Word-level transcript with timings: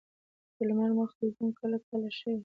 د 0.55 0.57
لمر 0.67 0.91
مخو 0.97 1.15
دیدن 1.19 1.49
کله 1.59 1.77
کله 1.87 2.07
ښه 2.17 2.29
وي 2.35 2.39